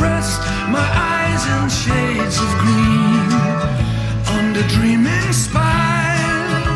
rest 0.00 0.40
my 0.68 0.86
eyes 1.12 1.42
in 1.54 1.68
shades 1.68 2.38
of 2.40 2.50
green 2.58 3.30
under 4.36 4.62
dreaming 4.68 5.32
spires 5.32 6.66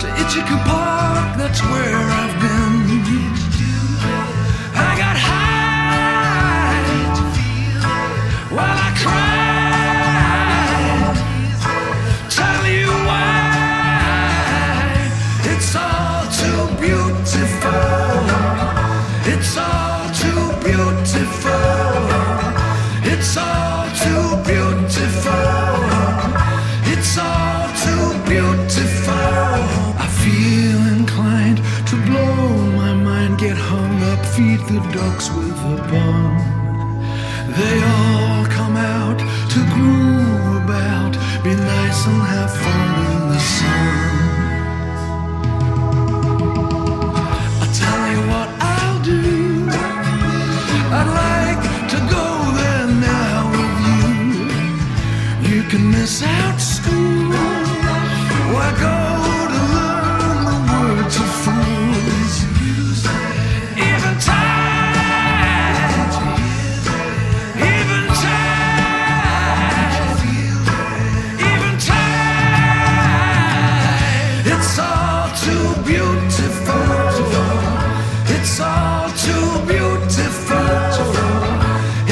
to 0.00 0.06
Itchycoo 0.20 0.58
Park. 0.64 1.36
That's 1.36 1.60
where 1.62 1.98
I've 2.20 2.36
been. 2.40 2.78
I 4.74 4.96
got 5.02 5.16
high 5.16 6.82
while 8.56 8.78
I 8.88 8.90
cried. 9.02 9.58
Tell 12.30 12.64
you 12.66 12.90
why 13.08 13.40
it's 15.52 15.72
all 15.76 16.22
too 16.40 16.62
beautiful. 16.84 17.82
It's 19.32 19.56
all 19.56 20.04
too 20.22 20.42
beautiful. 20.64 21.77
Feed 34.38 34.60
the 34.72 34.80
ducks 34.92 35.26
with 35.36 35.58
a 35.74 35.76
bun. 35.90 36.30
They 37.58 37.76
all 37.94 38.46
come 38.58 38.76
out 38.76 39.18
to 39.52 39.60
groove 39.74 40.62
about, 40.62 41.12
be 41.42 41.54
nice 41.56 42.00
and 42.06 42.22
have 42.32 42.52
fun 42.64 42.90
in 43.14 43.22
the 43.32 43.42
sun. 43.56 43.96
I 47.64 47.66
tell 47.82 48.04
you 48.12 48.20
what 48.32 48.48
I'll 48.76 49.00
do. 49.14 49.24
I'd 50.98 51.10
like 51.24 51.62
to 51.92 51.98
go 52.16 52.26
there 52.60 52.88
now 53.10 53.38
with 53.54 53.76
you. 53.90 54.06
You 55.50 55.62
can 55.70 55.90
miss 55.90 56.22
out 56.22 56.58
school. 56.60 57.32
Why 58.54 58.68
go 58.84 59.07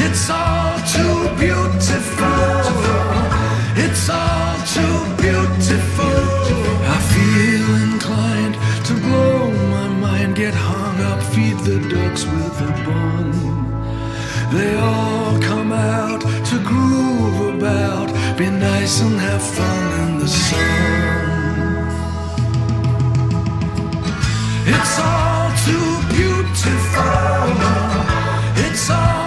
It's 0.09 0.29
all 0.29 0.79
too 0.95 1.35
beautiful. 1.35 2.27
It's 3.75 4.09
all 4.09 4.55
too 4.75 4.97
beautiful. 5.21 6.23
I 6.95 6.97
feel 7.13 7.67
inclined 7.91 8.55
to 8.87 8.93
blow 9.05 9.51
my 9.75 9.87
mind, 9.89 10.37
get 10.37 10.53
hung 10.53 11.01
up, 11.11 11.21
feed 11.33 11.57
the 11.67 11.79
ducks 11.89 12.23
with 12.23 12.61
a 12.61 12.71
bun. 12.85 13.31
They 14.55 14.77
all 14.77 15.41
come 15.41 15.73
out 15.73 16.21
to 16.21 16.55
groove 16.63 17.55
about, 17.55 18.07
be 18.37 18.49
nice 18.49 19.01
and 19.01 19.19
have 19.19 19.43
fun 19.43 19.87
in 20.03 20.19
the 20.19 20.27
sun. 20.27 21.17
It's 24.73 24.99
all 25.11 25.49
too 25.67 25.89
beautiful. 26.15 27.11
It's 28.65 28.89
all 28.89 29.26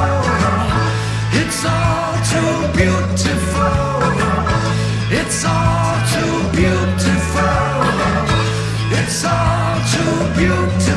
you 10.41 10.90